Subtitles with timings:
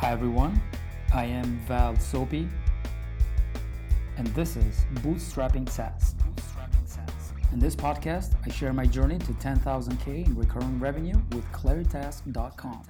[0.00, 0.60] Hi everyone,
[1.14, 2.46] I am Val Sopi,
[4.18, 6.14] and this is Bootstrapping SaaS.
[7.50, 12.82] In this podcast, I share my journey to 10,000K in recurring revenue with Claritask.com.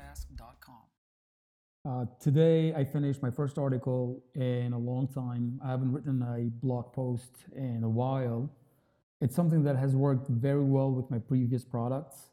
[1.88, 5.60] Uh, today, I finished my first article in a long time.
[5.64, 8.50] I haven't written a blog post in a while.
[9.20, 12.30] It's something that has worked very well with my previous products.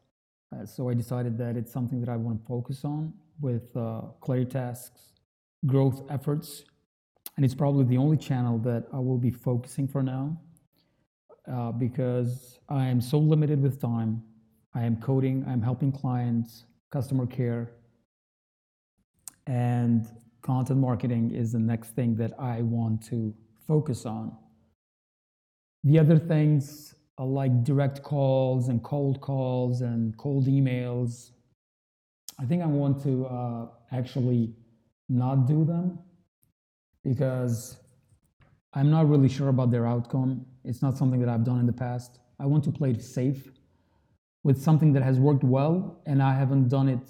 [0.51, 4.01] Uh, so I decided that it's something that I want to focus on with uh,
[4.21, 5.13] Claritask's
[5.65, 6.63] growth efforts.
[7.35, 10.39] And it's probably the only channel that I will be focusing for now
[11.51, 14.23] uh, because I am so limited with time.
[14.73, 17.71] I am coding, I'm helping clients, customer care,
[19.45, 20.07] and
[20.41, 23.33] content marketing is the next thing that I want to
[23.67, 24.35] focus on.
[25.83, 31.31] The other things uh, like direct calls and cold calls and cold emails,
[32.39, 34.53] I think I want to uh, actually
[35.09, 35.99] not do them
[37.03, 37.77] because
[38.73, 40.45] I'm not really sure about their outcome.
[40.63, 42.19] It's not something that I've done in the past.
[42.39, 43.51] I want to play it safe
[44.43, 47.07] with something that has worked well, and I haven't done it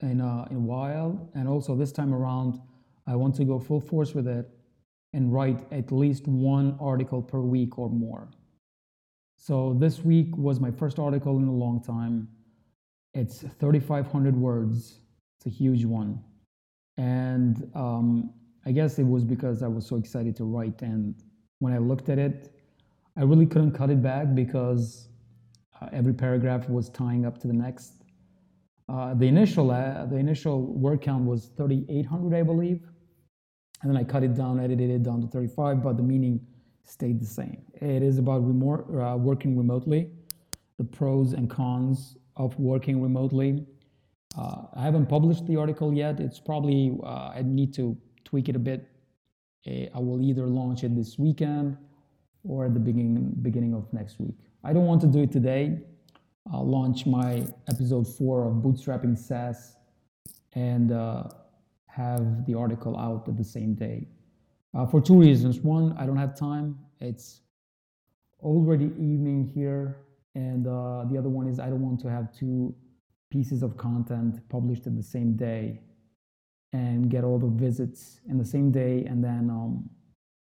[0.00, 1.30] in a, in a while.
[1.34, 2.60] And also this time around,
[3.06, 4.48] I want to go full force with it
[5.12, 8.30] and write at least one article per week or more.
[9.36, 12.28] So this week was my first article in a long time.
[13.14, 14.98] It's 3,500 words.
[15.36, 16.22] It's a huge one.
[16.96, 18.32] And um,
[18.66, 20.82] I guess it was because I was so excited to write.
[20.82, 21.14] And
[21.58, 22.52] when I looked at it,
[23.16, 25.08] I really couldn't cut it back because
[25.80, 27.94] uh, every paragraph was tying up to the next.
[28.88, 32.88] Uh, the initial uh, the initial word count was 3,800, I believe,
[33.82, 36.40] and then I cut it down, edited it down to 35, but the meaning
[36.84, 37.62] stayed the same.
[37.74, 40.10] It is about remote, uh, working remotely,
[40.76, 43.64] the pros and cons of working remotely.
[44.38, 46.20] Uh, I haven't published the article yet.
[46.20, 48.86] It's probably uh, I need to tweak it a bit.
[49.66, 51.76] Eh, I will either launch it this weekend
[52.44, 54.36] or at the beginning beginning of next week.
[54.64, 55.80] I don't want to do it today.
[56.52, 59.76] I'll launch my episode four of Bootstrapping SaaS
[60.54, 61.24] and uh,
[61.86, 64.06] have the article out at the same day.
[64.74, 65.60] Uh, for two reasons.
[65.60, 66.78] One, I don't have time.
[67.00, 67.40] It's
[68.40, 69.96] already evening here.
[70.34, 72.74] And uh, the other one is I don't want to have two
[73.30, 75.80] pieces of content published at the same day
[76.72, 79.88] and get all the visits in the same day and then, um,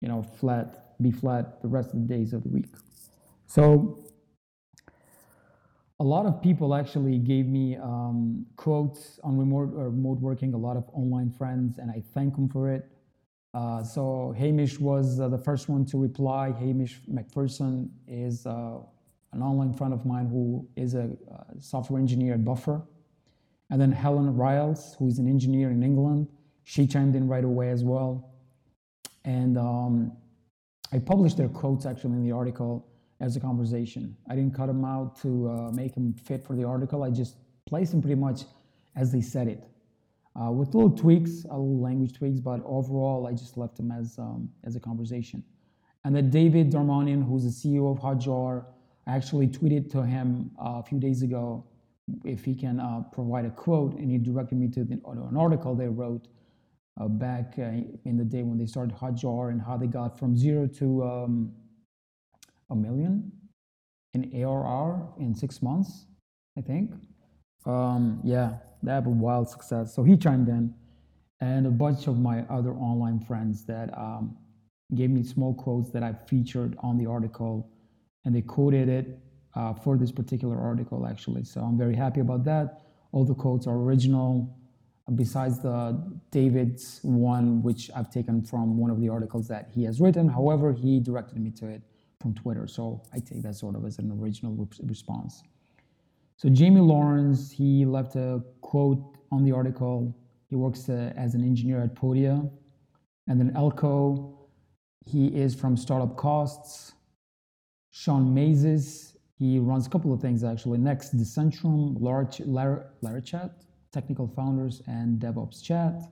[0.02, 2.74] you know, flat, be flat the rest of the days of the week.
[3.48, 4.00] So
[6.00, 10.58] a lot of people actually gave me um, quotes on remote or remote working, a
[10.58, 12.90] lot of online friends, and I thank them for it.
[13.54, 16.52] Uh, so Hamish was uh, the first one to reply.
[16.52, 18.78] Hamish McPherson is uh,
[19.34, 22.82] an online friend of mine who is a uh, software engineer at Buffer.
[23.70, 26.28] And then Helen Riles, who is an engineer in England,
[26.64, 28.32] she chimed in right away as well.
[29.26, 30.12] And um,
[30.92, 32.88] I published their quotes actually in the article
[33.20, 34.16] as a conversation.
[34.28, 37.04] I didn't cut them out to uh, make them fit for the article.
[37.04, 37.36] I just
[37.68, 38.44] placed them pretty much
[38.96, 39.64] as they said it,
[40.40, 44.18] uh, with little tweaks, a little language tweaks, but overall, I just left them as
[44.18, 45.44] um, as a conversation.
[46.04, 48.66] And then David Darmanin, who's the CEO of Hotjar,
[49.10, 51.66] I actually tweeted to him uh, a few days ago
[52.24, 55.74] if he can uh, provide a quote, and he directed me to the, an article
[55.74, 56.28] they wrote
[57.02, 57.72] uh, back uh,
[58.06, 61.52] in the day when they started Hotjar and how they got from zero to um,
[62.70, 63.32] a million
[64.14, 66.06] in ARR in six months,
[66.56, 66.94] I think.
[67.66, 69.96] Um, yeah, they have a wild success.
[69.96, 70.72] So he chimed in,
[71.42, 74.38] and a bunch of my other online friends that um,
[74.94, 77.72] gave me small quotes that I featured on the article,
[78.26, 79.20] and they quoted it
[79.56, 81.44] uh, for this particular article, actually.
[81.44, 82.82] So I'm very happy about that.
[83.12, 84.56] All the quotes are original,
[85.16, 90.00] besides the David's one, which I've taken from one of the articles that he has
[90.00, 90.30] written.
[90.30, 91.82] However, he directed me to it
[92.22, 92.68] from Twitter.
[92.68, 95.44] So I take that sort of as an original re- response.
[96.38, 100.16] So Jamie Lawrence, he left a quote on the article.
[100.48, 102.50] He works uh, as an engineer at Podia.
[103.28, 104.48] And then Elko,
[105.06, 106.94] he is from Startup Costs.
[108.00, 110.78] Sean Mazes, he runs a couple of things actually.
[110.78, 113.52] Next, Decentrum, Larachat,
[113.92, 116.04] Technical Founders and DevOps Chat.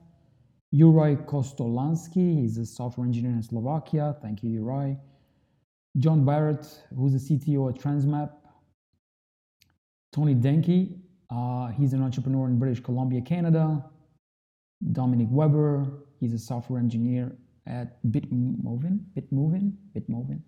[0.74, 4.16] Juraj Kostolansky, he's a software engineer in Slovakia.
[4.20, 4.98] Thank you, Juraj.
[5.96, 8.32] John Barrett, who's the CTO at Transmap.
[10.12, 10.94] Tony Denke,
[11.30, 13.82] uh, he's an entrepreneur in British Columbia, Canada.
[14.92, 15.86] Dominic Weber,
[16.20, 17.34] he's a software engineer
[17.66, 19.00] at Bitmovin.
[19.16, 19.72] Bitmovin?
[19.96, 20.42] Bitmovin.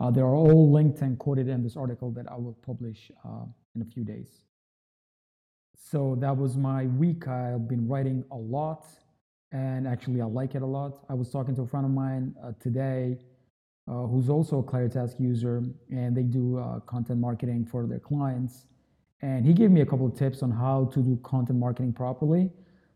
[0.00, 3.44] Uh, they are all linked and quoted in this article that I will publish uh,
[3.74, 4.42] in a few days.
[5.90, 7.26] so that was my week.
[7.26, 8.86] I've been writing a lot,
[9.52, 11.04] and actually, I like it a lot.
[11.08, 13.18] I was talking to a friend of mine uh, today
[13.88, 18.66] uh, who's also a Claritask user, and they do uh, content marketing for their clients.
[19.22, 22.50] And he gave me a couple of tips on how to do content marketing properly.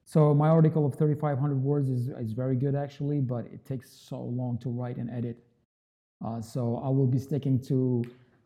[0.04, 4.20] So my article of 3,500 words is, is very good actually, but it takes so
[4.20, 5.38] long to write and edit.
[6.24, 8.02] Uh, so I will be sticking to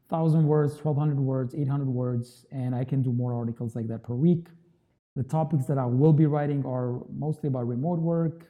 [0.08, 4.14] 1,000 words, 1,200 words, 800 words, and I can do more articles like that per
[4.14, 4.46] week.
[5.16, 8.46] The topics that I will be writing are mostly about remote work,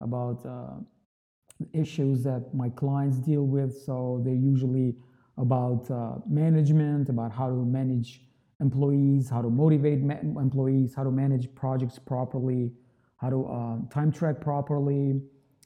[0.00, 0.74] about uh,
[1.72, 3.76] issues that my clients deal with.
[3.84, 4.96] So they're usually
[5.38, 8.22] about uh, management, about how to manage
[8.60, 12.72] employees, how to motivate ma- employees, how to manage projects properly,
[13.16, 15.20] how to uh, time track properly,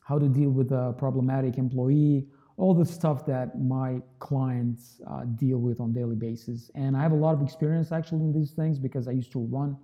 [0.04, 2.26] how to deal with a problematic employee,
[2.56, 6.70] all the stuff that my clients uh, deal with on daily basis.
[6.74, 9.40] And I have a lot of experience actually in these things because I used to
[9.40, 9.76] run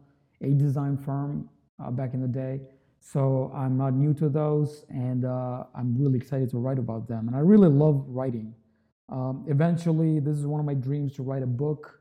[0.42, 1.48] a design firm
[1.82, 2.60] uh, back in the day.
[3.00, 7.28] So I'm not new to those, and uh, I'm really excited to write about them.
[7.28, 8.54] And I really love writing.
[9.08, 12.00] Um, eventually, this is one of my dreams to write a book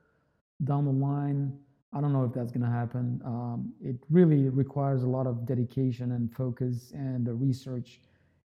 [0.63, 1.57] down the line.
[1.93, 3.21] I don't know if that's going to happen.
[3.23, 8.01] Um, it really requires a lot of dedication and focus and research.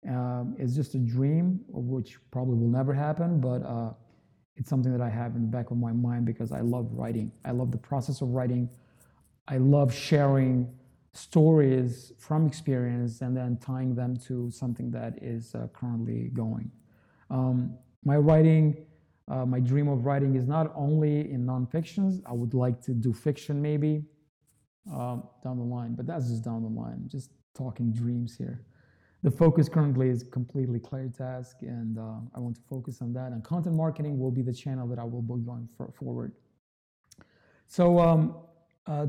[0.06, 3.92] Um, it's just a dream, which probably will never happen, but uh,
[4.56, 7.32] it's something that I have in the back of my mind because I love writing.
[7.44, 8.68] I love the process of writing.
[9.48, 10.72] I love sharing
[11.14, 16.70] stories from experience and then tying them to something that is uh, currently going.
[17.30, 18.86] Um, my writing,
[19.26, 22.22] uh, my dream of writing is not only in nonfictions.
[22.26, 24.04] I would like to do fiction maybe
[24.92, 27.04] um, down the line, but that's just down the line.
[27.06, 28.64] Just talking dreams here.
[29.24, 33.32] The focus currently is completely Claritask, and uh, I want to focus on that.
[33.32, 36.32] And content marketing will be the channel that I will be going for, forward.
[37.66, 38.36] So um,
[38.86, 39.06] uh,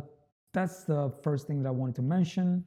[0.51, 2.65] that's the first thing that I wanted to mention.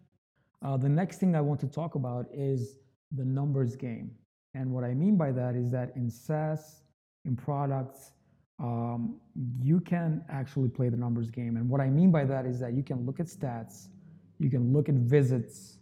[0.65, 2.77] Uh, the next thing I want to talk about is
[3.11, 4.13] the numbers game.
[4.55, 6.83] And what I mean by that is that in SaaS,
[7.25, 8.13] in products,
[8.61, 9.17] um,
[9.61, 11.57] you can actually play the numbers game.
[11.57, 13.89] And what I mean by that is that you can look at stats,
[14.39, 15.79] you can look at visits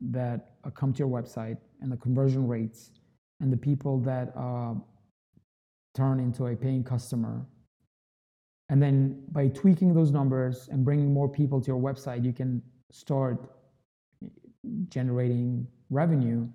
[0.00, 2.90] that uh, come to your website and the conversion rates
[3.40, 4.74] and the people that uh,
[5.94, 7.46] turn into a paying customer
[8.68, 12.62] and then by tweaking those numbers and bringing more people to your website, you can
[12.90, 13.38] start
[14.88, 16.48] generating revenue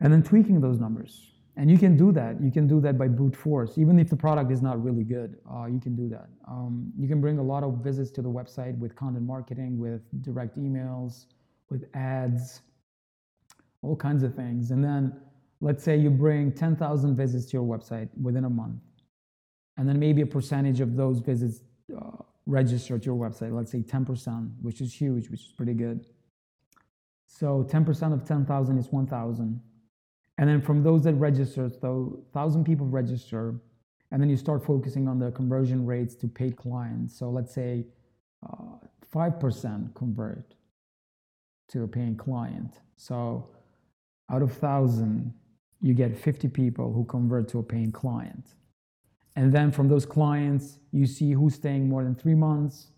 [0.00, 1.33] and then tweaking those numbers.
[1.56, 2.40] And you can do that.
[2.42, 3.78] You can do that by brute force.
[3.78, 6.28] Even if the product is not really good, uh, you can do that.
[6.48, 10.02] Um, you can bring a lot of visits to the website with content marketing, with
[10.22, 11.26] direct emails,
[11.70, 12.62] with ads,
[13.82, 14.72] all kinds of things.
[14.72, 15.14] And then
[15.60, 18.80] let's say you bring 10,000 visits to your website within a month
[19.76, 21.62] and then maybe a percentage of those visits
[21.96, 22.10] uh,
[22.46, 26.06] register to your website, let's say 10%, which is huge, which is pretty good.
[27.26, 29.60] So 10% of 10,000 is 1,000.
[30.38, 33.54] And then from those that register, so 1,000 people register,
[34.10, 37.16] and then you start focusing on the conversion rates to paid clients.
[37.18, 37.86] So let's say
[38.48, 38.78] uh,
[39.14, 40.54] 5% convert
[41.68, 42.80] to a paying client.
[42.96, 43.48] So
[44.30, 45.32] out of 1,000,
[45.80, 48.46] you get 50 people who convert to a paying client.
[49.36, 52.88] And then from those clients, you see who's staying more than three months.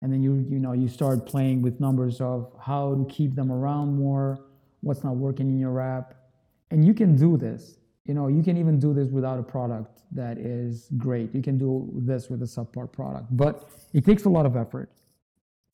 [0.00, 3.52] And then you, you know, you start playing with numbers of how to keep them
[3.52, 4.38] around more,
[4.80, 6.14] what's not working in your app.
[6.70, 7.78] And you can do this.
[8.04, 11.34] You know, you can even do this without a product that is great.
[11.34, 14.90] You can do this with a subpar product, but it takes a lot of effort.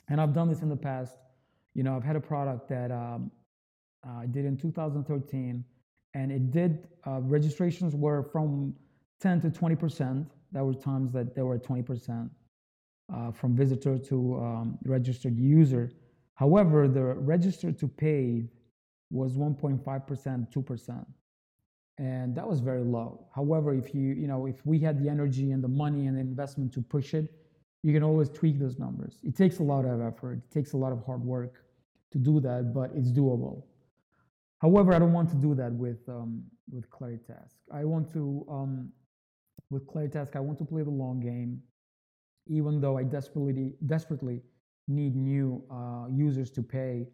[0.09, 1.17] And I've done this in the past.
[1.75, 3.31] You know, I've had a product that um,
[4.05, 5.65] I did in 2013,
[6.15, 8.75] and it did uh, registrations were from
[9.21, 10.27] 10 to 20%.
[10.53, 12.29] There were times that there were 20%
[13.13, 15.93] uh, from visitor to um, registered user.
[16.35, 18.49] However, the registered to paid
[19.15, 21.07] was 1.5%, 2%.
[21.99, 23.27] And that was very low.
[23.35, 26.21] However, if you, you know, if we had the energy and the money and the
[26.21, 27.33] investment to push it,
[27.83, 29.19] you can always tweak those numbers.
[29.23, 31.65] It takes a lot of effort, it takes a lot of hard work
[32.13, 33.63] to do that, but it's doable.
[34.59, 36.43] However, I don't want to do that with um,
[36.73, 37.55] with Claritask.
[37.71, 38.93] I want to um,
[39.71, 41.61] with Claritask, I want to play the long game,
[42.47, 44.41] even though I desperately, desperately
[44.89, 47.07] need new uh, users to pay.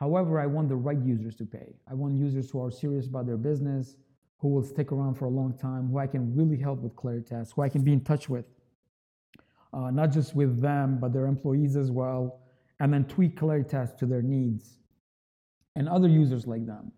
[0.00, 1.74] However, I want the right users to pay.
[1.86, 3.96] I want users who are serious about their business,
[4.38, 7.52] who will stick around for a long time, who I can really help with Claritask,
[7.54, 8.46] who I can be in touch with,
[9.74, 12.40] uh, not just with them, but their employees as well,
[12.80, 14.78] and then tweak Claritask to their needs
[15.76, 16.90] and other users like them.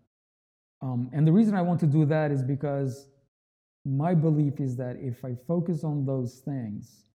[0.81, 3.07] Um, and the reason I want to do that is because
[3.85, 7.09] my belief is that if I focus on those things,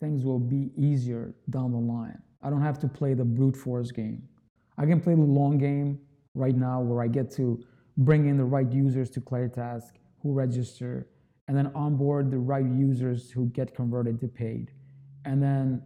[0.00, 2.22] things will be easier down the line.
[2.42, 4.22] I don't have to play the brute force game.
[4.78, 5.98] I can play the long game
[6.34, 7.62] right now where I get to
[7.96, 9.90] bring in the right users to ClariTask
[10.22, 11.08] who register
[11.48, 14.70] and then onboard the right users who get converted to paid.
[15.24, 15.82] And then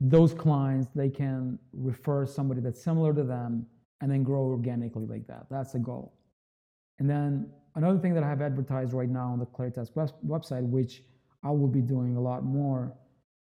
[0.00, 3.66] those clients, they can refer somebody that's similar to them
[4.00, 5.46] and then grow organically like that.
[5.50, 6.14] That's the goal.
[6.98, 9.92] And then another thing that I have advertised right now on the ClariTask
[10.24, 11.02] website, which
[11.42, 12.92] I will be doing a lot more,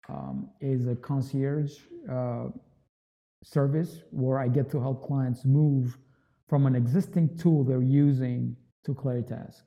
[0.10, 1.78] um, is a concierge
[2.12, 2.48] uh,
[3.44, 5.98] service where I get to help clients move
[6.48, 9.62] from an existing tool they're using to ClariTask.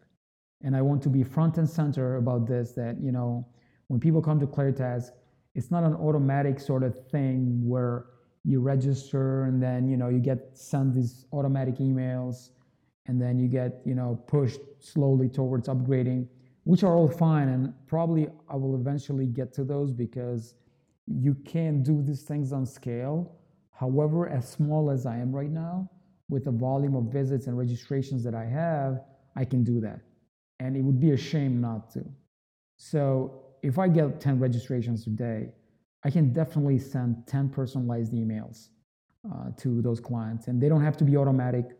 [0.63, 3.47] And I want to be front and center about this that, you know,
[3.89, 5.11] when people come to ClariTask,
[5.55, 8.07] it's not an automatic sort of thing where
[8.45, 12.51] you register and then, you know, you get sent these automatic emails
[13.07, 16.27] and then you get, you know, pushed slowly towards upgrading,
[16.65, 17.49] which are all fine.
[17.49, 20.55] And probably I will eventually get to those because
[21.07, 23.37] you can't do these things on scale.
[23.73, 25.91] However, as small as I am right now,
[26.29, 29.03] with the volume of visits and registrations that I have,
[29.37, 30.01] I can do that.
[30.61, 32.05] And it would be a shame not to.
[32.77, 35.49] So if I get 10 registrations a day,
[36.05, 38.69] I can definitely send 10 personalized emails
[39.31, 40.49] uh, to those clients.
[40.49, 41.77] And they don't have to be automatic.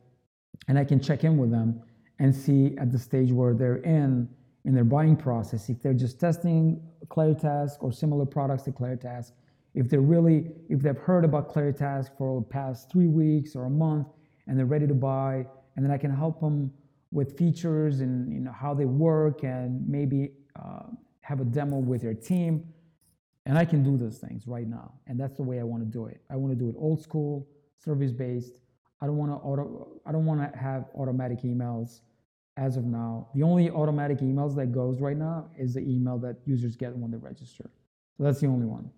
[0.69, 1.83] And I can check in with them
[2.19, 4.29] and see at the stage where they're in
[4.65, 9.33] in their buying process if they're just testing ClariTask or similar products to ClariTask,
[9.75, 13.71] if they're really if they've heard about ClariTask for the past three weeks or a
[13.71, 14.09] month
[14.47, 16.73] and they're ready to buy, and then I can help them
[17.11, 20.85] with features and you know how they work and maybe uh,
[21.21, 22.65] have a demo with their team.
[23.45, 25.89] And I can do those things right now, and that's the way I want to
[25.89, 26.21] do it.
[26.31, 27.49] I want to do it old school,
[27.79, 28.61] service based.
[29.01, 30.01] I don't want to auto.
[30.07, 32.03] I don't want to have automatic emails
[32.57, 33.29] as of now.
[33.35, 37.11] The only automatic emails that goes right now is the email that users get when
[37.11, 37.71] they register.
[38.17, 38.91] So that's the only one.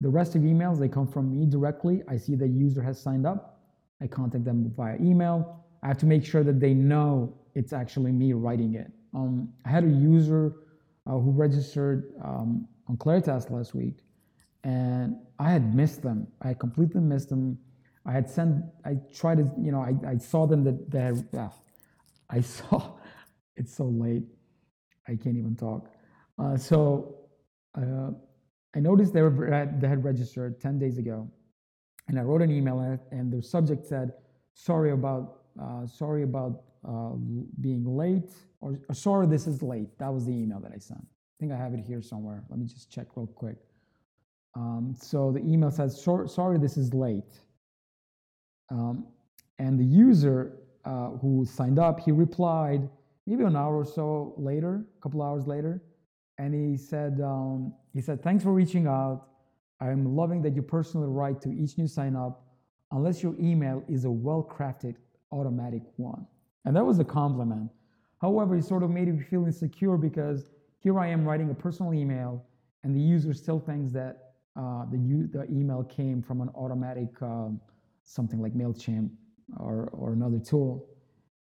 [0.00, 2.02] The rest of emails they come from me directly.
[2.08, 3.60] I see the user has signed up.
[4.00, 5.64] I contact them via email.
[5.82, 8.90] I have to make sure that they know it's actually me writing it.
[9.14, 10.54] Um, I had a user
[11.06, 13.98] uh, who registered um, on ClariTask last week,
[14.62, 16.28] and I had missed them.
[16.42, 17.58] I completely missed them.
[18.06, 18.64] I had sent.
[18.84, 21.50] I tried to, you know, I, I saw them that they had.
[22.30, 22.98] I saw.
[23.56, 24.22] It's so late.
[25.08, 25.90] I can't even talk.
[26.38, 27.16] Uh, so
[27.74, 28.10] uh,
[28.78, 31.28] I noticed they were they had registered ten days ago,
[32.06, 32.78] and I wrote an email
[33.10, 34.12] and the subject said,
[34.54, 35.24] "Sorry about
[35.60, 37.14] uh, sorry about uh,
[37.60, 38.30] being late,"
[38.60, 41.00] or, or, "Sorry, this is late." That was the email that I sent.
[41.00, 42.44] I think I have it here somewhere.
[42.48, 43.56] Let me just check real quick.
[44.54, 47.32] Um, so the email says, "Sorry, this is late,"
[48.70, 49.08] um,
[49.58, 50.52] and the user
[50.84, 52.88] uh, who signed up, he replied
[53.26, 55.82] maybe an hour or so later, a couple hours later,
[56.38, 59.26] and he said, um, "He said, thanks for reaching out."
[59.80, 62.44] I'm loving that you personally write to each new sign up,
[62.90, 64.96] unless your email is a well crafted
[65.30, 66.26] automatic one.
[66.64, 67.70] And that was a compliment.
[68.20, 71.94] However, it sort of made me feel insecure because here I am writing a personal
[71.94, 72.44] email,
[72.82, 74.98] and the user still thinks that uh, the,
[75.32, 77.60] the email came from an automatic um,
[78.02, 79.10] something like MailChimp
[79.58, 80.88] or, or another tool.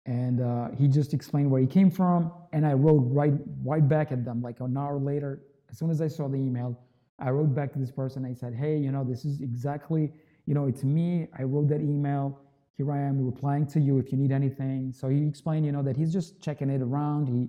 [0.06, 4.10] And uh, he just explained where he came from, and I wrote right, right back
[4.10, 5.42] at them like an hour later.
[5.70, 6.78] As soon as I saw the email,
[7.18, 8.24] I wrote back to this person.
[8.24, 10.12] I said, hey, you know, this is exactly,
[10.46, 11.28] you know, it's me.
[11.38, 12.40] I wrote that email.
[12.76, 14.92] Here I am replying to you if you need anything.
[14.92, 17.26] So he explained, you know, that he's just checking it around.
[17.26, 17.48] He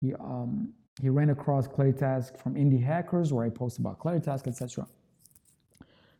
[0.00, 4.86] he um, he ran across ClariTask from Indie Hackers, where I post about ClariTask, etc.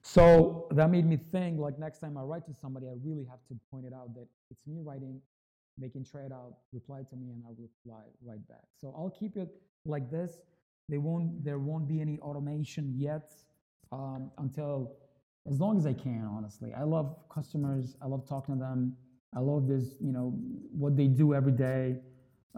[0.03, 3.41] So that made me think, like next time I write to somebody, I really have
[3.49, 5.21] to point it out that it's me writing.
[5.79, 8.65] They can try out, reply to me, and I'll reply right back.
[8.81, 9.49] So I'll keep it
[9.85, 10.33] like this.
[10.89, 13.33] They won't, there won't be any automation yet
[13.91, 14.97] um, until
[15.51, 16.73] as long as I can, honestly.
[16.75, 17.97] I love customers.
[18.03, 18.97] I love talking to them.
[19.37, 20.33] I love this, you know,
[20.71, 21.97] what they do every day,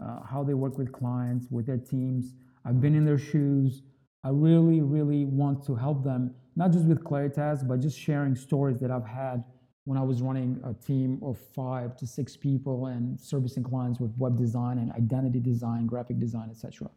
[0.01, 2.35] uh, how they work with clients, with their teams.
[2.65, 3.81] I've been in their shoes.
[4.23, 8.79] I really, really want to help them, not just with Claritask, but just sharing stories
[8.79, 9.43] that I've had
[9.87, 14.11] when I was running a team of five to six people and servicing clients with
[14.17, 16.89] web design and identity design, graphic design, etc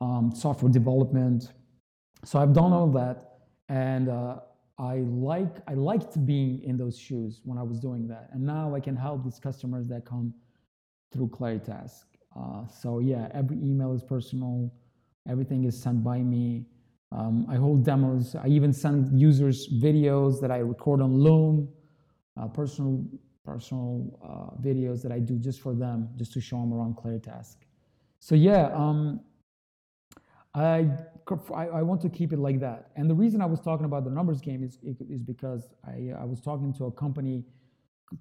[0.00, 1.52] um, software development.
[2.24, 4.36] So I've done all that, and uh,
[4.78, 8.74] I like I liked being in those shoes when I was doing that, and now
[8.74, 10.34] I can help these customers that come
[11.12, 12.04] through ClariTask.
[12.36, 14.72] Uh, so yeah, every email is personal.
[15.28, 16.64] Everything is sent by me.
[17.12, 18.36] Um, I hold demos.
[18.36, 21.68] I even send users videos that I record on Loom,
[22.36, 23.04] uh, personal
[23.44, 27.56] personal uh, videos that I do just for them, just to show them around ClariTask.
[28.20, 29.20] So yeah, um,
[30.54, 30.88] I,
[31.54, 32.90] I, I want to keep it like that.
[32.96, 36.24] And the reason I was talking about the numbers game is, is because I, I
[36.24, 37.44] was talking to a company,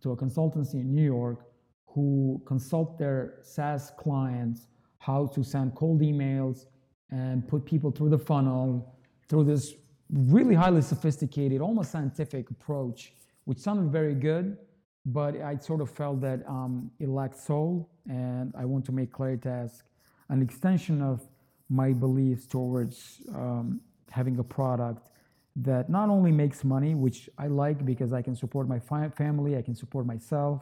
[0.02, 1.46] to a consultancy in New York
[1.88, 4.68] who consult their SaaS clients
[5.00, 6.66] how to send cold emails
[7.10, 8.96] and put people through the funnel
[9.28, 9.74] through this
[10.12, 13.14] really highly sophisticated, almost scientific approach,
[13.50, 14.56] which sounded very good,
[15.08, 19.12] but I sort of felt that um, it lacked soul, and I want to make
[19.12, 19.82] Claritask
[20.30, 21.28] an extension of
[21.68, 25.10] my beliefs towards um, having a product
[25.56, 29.64] that not only makes money, which I like because I can support my family, I
[29.64, 30.62] can support myself,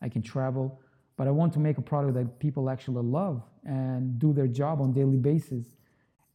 [0.00, 0.80] I can travel,
[1.16, 4.80] but I want to make a product that people actually love and do their job
[4.80, 5.74] on daily basis,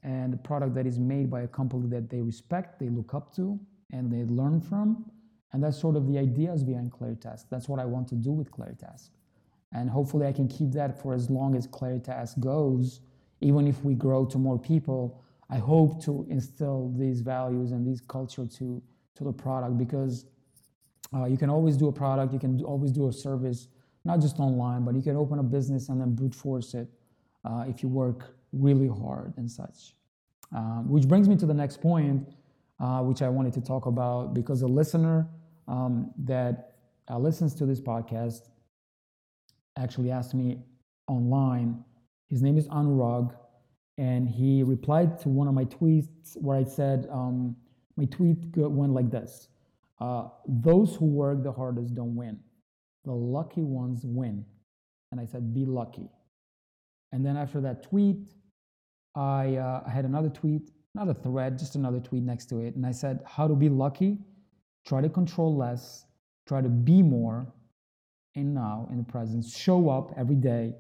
[0.04, 3.34] and a product that is made by a company that they respect, they look up
[3.38, 3.58] to,
[3.94, 5.06] and they learn from.
[5.54, 7.46] And that's sort of the ideas behind Claritask.
[7.50, 9.10] That's what I want to do with Claritask.
[9.72, 13.02] And hopefully I can keep that for as long as Claritask goes
[13.44, 18.02] even if we grow to more people, I hope to instill these values and these
[18.02, 18.82] culture to,
[19.16, 20.26] to the product because
[21.14, 23.68] uh, you can always do a product, you can always do a service,
[24.06, 26.88] not just online, but you can open a business and then brute force it
[27.46, 29.94] uh, if you work really hard and such.
[30.56, 32.28] Um, which brings me to the next point,
[32.80, 35.28] uh, which I wanted to talk about because a listener
[35.68, 36.76] um, that
[37.10, 38.50] uh, listens to this podcast
[39.78, 40.60] actually asked me
[41.08, 41.84] online
[42.34, 43.32] his name is Anurag,
[44.00, 47.56] and he replied to one of my tweets where I said, um,
[47.96, 49.50] my tweet went like this
[50.02, 52.40] uh, Those who work the hardest don't win,
[53.06, 54.44] the lucky ones win.
[55.12, 56.10] And I said, Be lucky.
[57.12, 58.30] And then after that tweet,
[59.14, 62.76] I, uh, I had another tweet, not a thread, just another tweet next to it.
[62.76, 64.18] And I said, How to be lucky?
[64.86, 66.06] Try to control less,
[66.48, 67.48] try to be more
[68.36, 69.46] in now, in the present.
[69.46, 70.74] Show up every day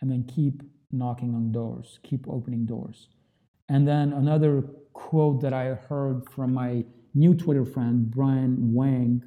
[0.00, 3.08] and then keep knocking on doors, keep opening doors.
[3.68, 4.62] And then another
[4.92, 9.22] quote that I heard from my new Twitter friend, Brian Wang,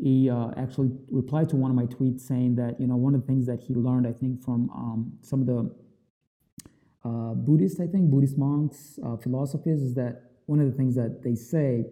[0.00, 3.20] he uh, actually replied to one of my tweets saying that, you know, one of
[3.20, 5.74] the things that he learned, I think, from um, some of the
[7.04, 11.22] uh, Buddhist, I think, Buddhist monks, uh, philosophies, is that one of the things that
[11.22, 11.86] they say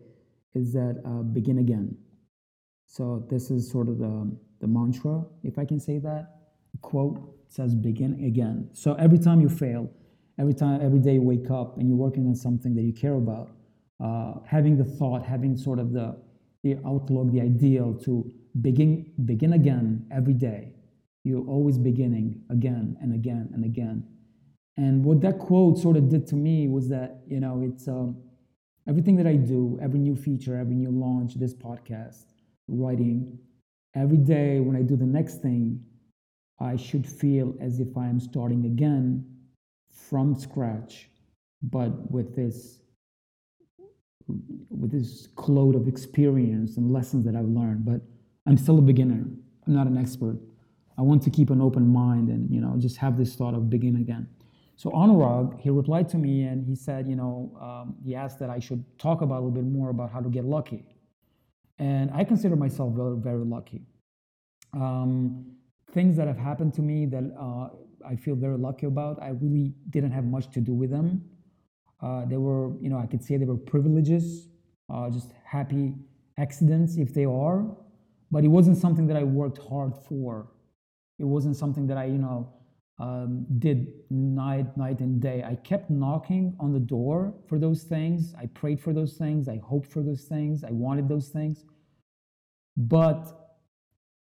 [0.54, 1.96] is that uh, begin again.
[2.86, 6.36] So this is sort of the, the mantra, if I can say that,
[6.82, 8.68] quote says begin again.
[8.72, 9.90] So every time you fail,
[10.38, 13.14] every time, every day you wake up and you're working on something that you care
[13.14, 13.50] about,
[14.02, 16.16] uh, having the thought, having sort of the,
[16.64, 20.72] the outlook, the ideal to begin, begin again every day.
[21.24, 24.04] You're always beginning again and again and again.
[24.76, 28.16] And what that quote sort of did to me was that, you know, it's um,
[28.88, 32.24] everything that I do, every new feature, every new launch, this podcast,
[32.68, 33.38] writing,
[33.94, 35.82] every day when I do the next thing,
[36.60, 39.26] I should feel as if I am starting again
[39.90, 41.08] from scratch,
[41.62, 42.78] but with this
[44.70, 47.84] with this cloud of experience and lessons that I've learned.
[47.84, 48.00] But
[48.46, 49.24] I'm still a beginner.
[49.66, 50.38] I'm not an expert.
[50.96, 53.70] I want to keep an open mind and you know just have this thought of
[53.70, 54.28] begin again.
[54.76, 58.50] So Anurag, he replied to me and he said, you know, um, he asked that
[58.50, 60.84] I should talk about a little bit more about how to get lucky.
[61.78, 63.82] And I consider myself very, very lucky.
[64.72, 65.44] Um,
[65.92, 67.68] things that have happened to me that uh,
[68.06, 69.22] I feel very lucky about.
[69.22, 71.22] I really didn't have much to do with them.
[72.00, 74.48] Uh, they were, you know, I could say they were privileges,
[74.92, 75.94] uh, just happy
[76.38, 77.64] accidents if they are,
[78.30, 80.48] but it wasn't something that I worked hard for.
[81.18, 82.52] It wasn't something that I, you know,
[83.02, 85.42] um, did night, night and day.
[85.44, 88.32] I kept knocking on the door for those things.
[88.38, 89.48] I prayed for those things.
[89.48, 90.62] I hoped for those things.
[90.62, 91.64] I wanted those things.
[92.76, 93.58] But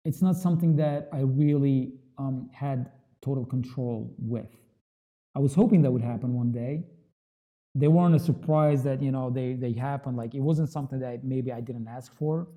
[0.07, 2.91] it's not something that I really um, had
[3.21, 4.49] total control with.
[5.37, 6.83] I was hoping that would happen one day.
[7.75, 10.17] They weren't a surprise that you know they they happened.
[10.17, 12.49] Like it wasn't something that maybe I didn't ask for,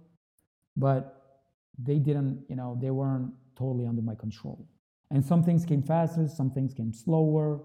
[0.76, 1.44] but
[1.78, 2.46] they didn't.
[2.50, 4.66] You know they weren't totally under my control.
[5.14, 7.62] And some things came faster, some things came slower.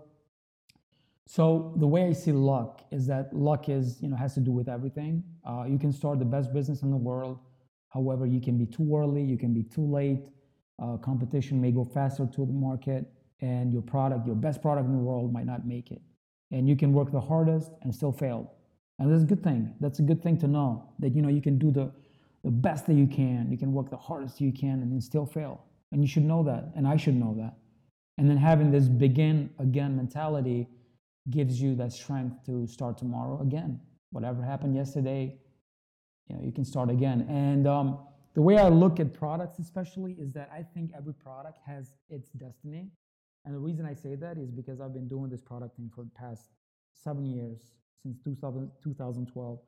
[1.27, 4.53] So the way I see luck is that luck is you know has to do
[4.53, 5.25] with everything.
[5.45, 7.41] Uh, you can start the best business in the world
[7.89, 10.29] However, you can be too early, you can be too late.
[10.81, 14.93] Uh, competition may go faster to the market, and your product, your best product in
[14.93, 16.03] the world, might not make it.
[16.51, 18.53] And you can work the hardest and still fail.
[18.99, 19.75] And that's a good thing.
[19.81, 21.93] That's a good thing to know that you know you can do the,
[22.45, 23.51] the best that you can.
[23.51, 25.65] You can work the hardest you can and then still fail.
[25.93, 27.55] And you should know that, and I should know that.
[28.19, 30.69] And then having this begin again mentality
[31.31, 33.81] gives you that strength to start tomorrow again.
[34.11, 35.37] Whatever happened yesterday,
[36.29, 37.99] you know you can start again and um,
[38.35, 42.29] the way i look at products especially is that i think every product has its
[42.33, 42.91] destiny
[43.47, 46.05] and the reason i say that is because i've been doing this product thing for
[46.05, 46.51] the past
[46.93, 47.73] seven years
[48.03, 49.59] since 2000, 2012.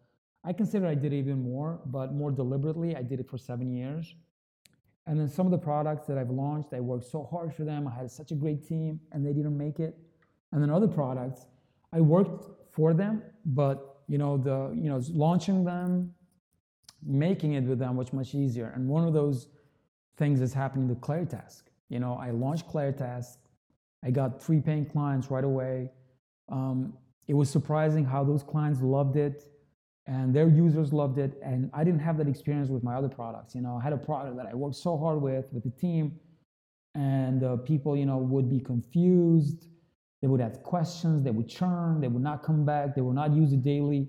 [0.44, 4.14] I consider I did even more, but more deliberately, I did it for seven years.
[5.07, 7.89] And then some of the products that I've launched, I worked so hard for them.
[7.89, 9.97] I had such a great team, and they didn't make it.
[10.53, 11.47] And then other products,
[11.93, 16.15] I worked for them, but you know the you know launching them,
[17.05, 18.73] making it with them was much easier.
[18.75, 19.49] And one of those
[20.17, 21.63] things is happening to Claritask.
[21.89, 23.37] You know, I launched Claritask.
[24.05, 25.91] I got three paying clients right away.
[26.49, 26.95] Um,
[27.27, 29.50] it was surprising how those clients loved it
[30.11, 31.33] and their users loved it.
[31.40, 33.55] And I didn't have that experience with my other products.
[33.55, 36.05] You know, I had a product that I worked so hard with, with the team,
[36.96, 39.68] and uh, people, you know, would be confused.
[40.20, 41.23] They would ask questions.
[41.23, 42.01] They would churn.
[42.01, 42.96] They would not come back.
[42.96, 44.09] They would not use it daily.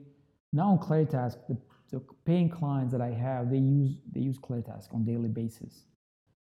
[0.52, 1.56] Now on Claritask, the,
[1.92, 5.86] the paying clients that I have, they use they use Claritask on daily basis,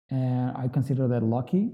[0.10, 1.66] and I consider that lucky.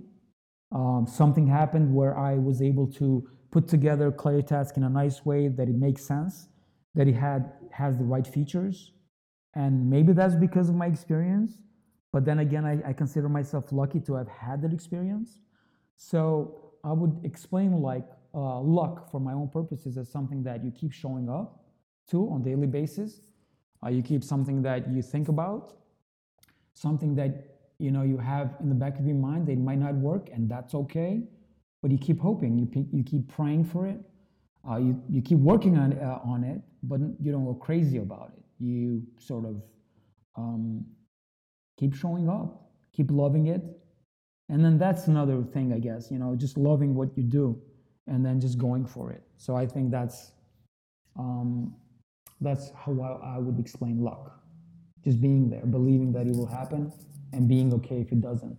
[0.71, 5.47] Um, something happened where I was able to put together Claritask in a nice way
[5.47, 6.49] that it makes sense,
[6.95, 8.91] that it had has the right features,
[9.56, 11.58] and maybe that's because of my experience.
[12.12, 15.39] But then again, I, I consider myself lucky to have had that experience.
[15.95, 20.71] So I would explain like uh, luck for my own purposes as something that you
[20.71, 21.63] keep showing up
[22.10, 23.21] to on daily basis.
[23.84, 25.73] Uh, you keep something that you think about,
[26.73, 29.93] something that you know you have in the back of your mind that might not
[29.95, 31.23] work, and that's okay
[31.82, 33.99] but you keep hoping, you, you keep praying for it,
[34.69, 38.32] uh, you, you keep working on, uh, on it, but you don't go crazy about
[38.38, 38.43] it.
[38.60, 39.62] You sort of
[40.36, 40.86] um,
[41.79, 43.62] keep showing up, keep loving it.
[44.49, 47.60] And then that's another thing, I guess, you know, just loving what you do
[48.08, 49.23] and then just going for it.
[49.38, 50.32] So I think that's,
[51.17, 51.75] um,
[52.41, 54.39] that's how I, I would explain luck.
[55.03, 56.91] Just being there, believing that it will happen
[57.32, 58.58] and being okay if it doesn't.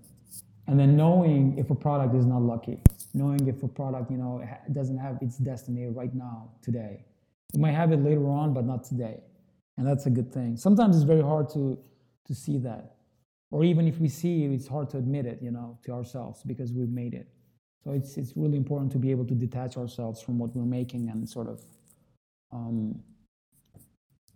[0.66, 2.80] And then knowing if a product is not lucky
[3.14, 4.42] knowing if a product, you know,
[4.72, 7.04] doesn't have its destiny right now, today.
[7.52, 9.20] You might have it later on, but not today.
[9.76, 10.56] And that's a good thing.
[10.56, 11.78] Sometimes it's very hard to,
[12.26, 12.96] to see that.
[13.50, 16.42] Or even if we see it, it's hard to admit it, you know, to ourselves
[16.44, 17.26] because we've made it.
[17.82, 21.08] So it's, it's really important to be able to detach ourselves from what we're making
[21.08, 21.62] and sort of
[22.52, 23.00] um,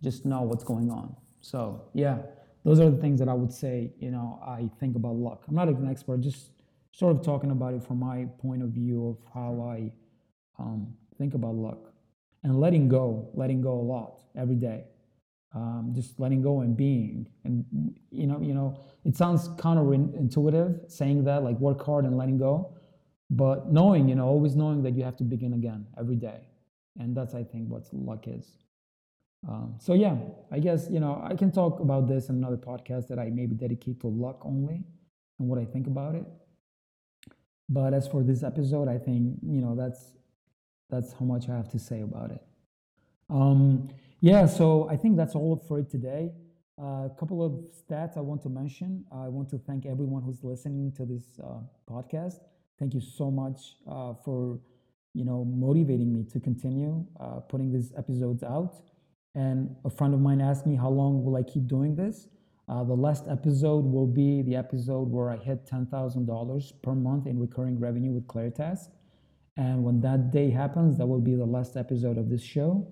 [0.03, 1.15] just know what's going on.
[1.41, 2.17] So yeah,
[2.63, 5.43] those are the things that I would say, you know, I think about luck.
[5.47, 6.49] I'm not an expert, just
[6.95, 9.91] sort of talking about it from my point of view of how I
[10.57, 11.91] um, think about luck
[12.43, 14.85] and letting go, letting go a lot every day.
[15.53, 17.63] Um, just letting go and being, and
[18.11, 22.75] you know, you know, it sounds counterintuitive saying that, like work hard and letting go,
[23.29, 26.41] but knowing, you know, always knowing that you have to begin again every day,
[26.99, 28.57] and that's I think what luck is.
[29.47, 30.17] Um, so yeah,
[30.51, 33.55] I guess you know I can talk about this in another podcast that I maybe
[33.55, 34.83] dedicate to luck only
[35.39, 36.25] and what I think about it.
[37.67, 40.13] But as for this episode, I think you know that's
[40.89, 42.41] that's how much I have to say about it.
[43.29, 46.31] Um, yeah, so I think that's all for it today.
[46.79, 49.05] Uh, a couple of stats I want to mention.
[49.11, 52.39] I want to thank everyone who's listening to this uh, podcast.
[52.77, 54.59] Thank you so much uh, for
[55.13, 58.75] you know motivating me to continue uh, putting these episodes out.
[59.33, 62.27] And a friend of mine asked me, "How long will I keep doing this?"
[62.67, 67.39] Uh, the last episode will be the episode where I hit $10,000 per month in
[67.39, 68.89] recurring revenue with Claritask.
[69.57, 72.87] And when that day happens, that will be the last episode of this show.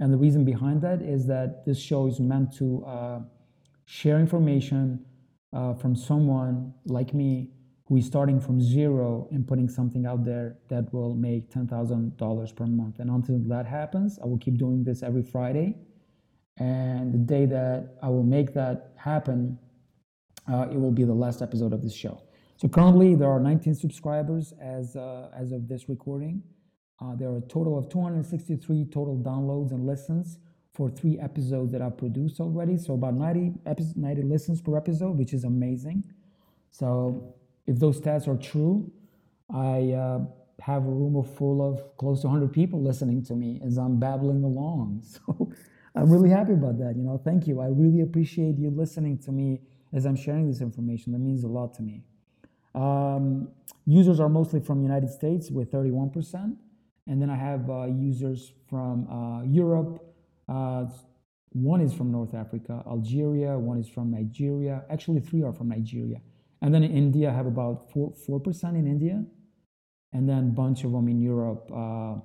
[0.00, 3.20] And the reason behind that is that this show is meant to uh,
[3.84, 5.04] share information
[5.52, 7.50] uh, from someone like me
[7.86, 12.66] who is starting from zero and putting something out there that will make $10,000 per
[12.66, 12.98] month.
[12.98, 15.76] And until that happens, I will keep doing this every Friday.
[16.58, 19.58] And the day that I will make that happen,
[20.50, 22.22] uh, it will be the last episode of this show.
[22.56, 26.42] So currently, there are 19 subscribers as uh, as of this recording.
[27.00, 30.38] Uh, there are a total of 263 total downloads and listens
[30.74, 32.76] for three episodes that I've produced already.
[32.76, 36.02] So about 90 episodes, 90 listens per episode, which is amazing.
[36.70, 37.34] So
[37.66, 38.90] if those stats are true,
[39.52, 40.20] I uh,
[40.60, 44.42] have a room full of close to 100 people listening to me as I'm babbling
[44.42, 45.04] along.
[45.28, 45.52] So
[45.98, 46.94] I'm really happy about that.
[46.96, 47.60] You know, thank you.
[47.60, 51.12] I really appreciate you listening to me as I'm sharing this information.
[51.12, 52.04] That means a lot to me.
[52.72, 53.48] Um,
[53.84, 56.54] users are mostly from United States with 31%,
[57.08, 60.14] and then I have uh, users from uh, Europe.
[60.48, 60.84] Uh,
[61.50, 63.58] one is from North Africa, Algeria.
[63.58, 64.84] One is from Nigeria.
[64.90, 66.20] Actually, three are from Nigeria.
[66.62, 69.24] And then in India, I have about four percent in India,
[70.12, 71.68] and then bunch of them in Europe.
[71.74, 72.20] Uh,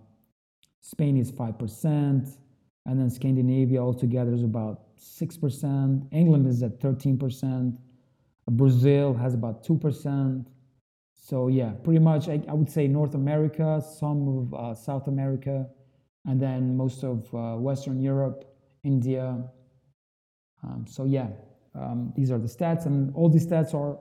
[0.81, 2.27] Spain is five percent.
[2.85, 6.07] And then Scandinavia altogether is about 6%.
[6.11, 7.77] England is at 13%.
[8.51, 10.45] Brazil has about 2%.
[11.13, 15.67] So, yeah, pretty much I, I would say North America, some of uh, South America,
[16.25, 18.43] and then most of uh, Western Europe,
[18.83, 19.43] India.
[20.63, 21.27] Um, so yeah,
[21.75, 23.97] um, these are the stats, and all these stats are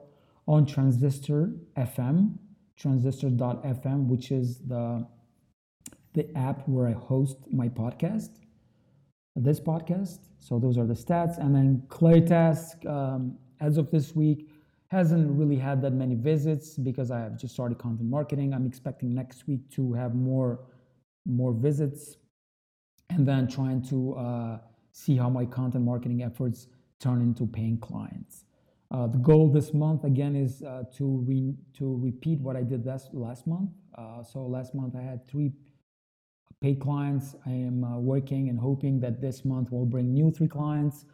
[0.47, 2.39] on Transistor FM,
[2.77, 5.07] transistor.fm, which is the
[6.15, 8.31] the app where I host my podcast,
[9.37, 10.21] this podcast.
[10.41, 14.49] So those are the stats, and then Claritask, um, as of this week,
[14.89, 18.53] hasn't really had that many visits because I have just started content marketing.
[18.53, 20.61] I'm expecting next week to have more
[21.25, 22.17] more visits,
[23.11, 24.59] and then trying to uh,
[24.93, 26.67] see how my content marketing efforts
[26.99, 28.45] turn into paying clients.
[28.91, 32.85] Uh, the goal this month again is uh, to re- to repeat what I did
[32.85, 33.71] last last month.
[33.97, 35.53] Uh, so last month I had three
[36.63, 37.35] paid clients.
[37.45, 41.05] I am uh, working and hoping that this month will bring new three clients.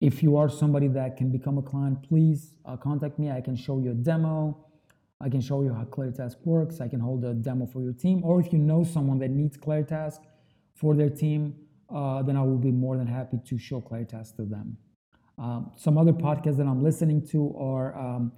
[0.00, 3.30] If you are somebody that can become a client, please uh, contact me.
[3.30, 4.66] I can show you a demo.
[5.20, 6.80] I can show you how Claritask works.
[6.80, 8.24] I can hold a demo for your team.
[8.24, 10.18] Or if you know someone that needs Claritask
[10.74, 11.54] for their team,
[11.94, 14.76] uh, then I will be more than happy to show Claritask to them.
[15.38, 18.32] Um, some other podcasts that I'm listening to are um,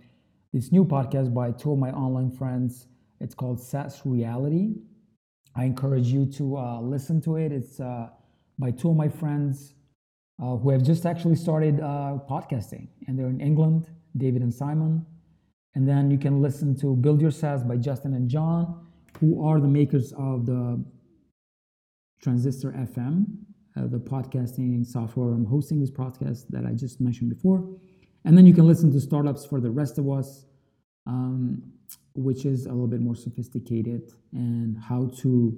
[0.53, 2.87] this new podcast by two of my online friends.
[3.21, 4.75] It's called SaaS Reality.
[5.57, 7.51] I encourage you to uh, listen to it.
[7.51, 8.11] It's uh,
[8.59, 9.75] by two of my friends
[10.43, 15.05] uh, who have just actually started uh, podcasting, and they're in England, David and Simon.
[15.75, 18.87] And then you can listen to Build Your SaaS by Justin and John,
[19.19, 20.83] who are the makers of the
[22.23, 23.27] Transistor FM,
[23.77, 25.33] uh, the podcasting software.
[25.33, 27.67] I'm hosting this podcast that I just mentioned before.
[28.25, 30.47] And then you can listen to Startups for the Rest of Us,
[31.07, 31.63] um,
[32.15, 35.55] which is a little bit more sophisticated and how to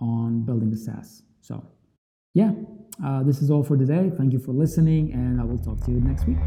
[0.00, 1.22] on building a SaaS.
[1.40, 1.64] So,
[2.32, 2.52] yeah,
[3.04, 4.10] uh, this is all for today.
[4.16, 6.38] Thank you for listening, and I will talk to you next week.